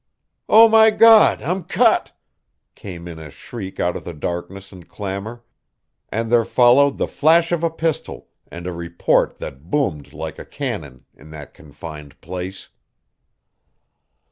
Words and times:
"Oh, 0.49 0.67
my 0.67 0.89
God, 0.89 1.43
I'm 1.43 1.63
cut!" 1.63 2.17
came 2.73 3.07
in 3.07 3.19
a 3.19 3.29
shriek 3.29 3.79
out 3.79 3.95
of 3.95 4.03
the 4.03 4.15
darkness 4.15 4.71
and 4.71 4.89
clamor; 4.89 5.43
and 6.09 6.31
there 6.31 6.43
followed 6.43 6.97
the 6.97 7.07
flash 7.07 7.51
of 7.51 7.63
a 7.63 7.69
pistol 7.69 8.27
and 8.47 8.65
a 8.65 8.73
report 8.73 9.37
that 9.37 9.69
boomed 9.69 10.11
like 10.11 10.39
a 10.39 10.43
cannon 10.43 11.05
in 11.13 11.29
that 11.29 11.53
confined 11.53 12.19
place. 12.19 12.69